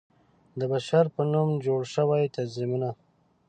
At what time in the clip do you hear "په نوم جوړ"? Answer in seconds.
1.15-1.81